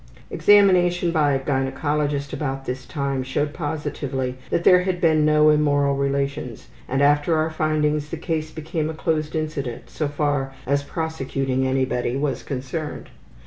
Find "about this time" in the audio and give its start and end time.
2.33-3.21